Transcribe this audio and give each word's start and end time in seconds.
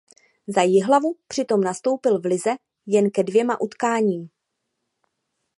Za 0.47 0.61
Jihlavu 0.61 1.15
přitom 1.27 1.61
nastoupil 1.61 2.21
v 2.21 2.25
lize 2.25 2.55
jen 2.85 3.11
ke 3.11 3.23
dvěma 3.23 3.61
utkáním. 3.61 4.29